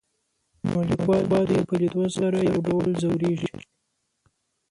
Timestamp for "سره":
2.17-2.37